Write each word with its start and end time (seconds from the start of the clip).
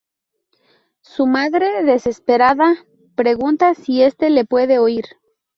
Su 1.01 1.27
madre 1.27 1.83
desesperada, 1.83 2.73
pregunta 3.13 3.75
si 3.75 4.01
este 4.01 4.31
le 4.31 4.45
puede 4.45 4.79
oír. 4.79 5.05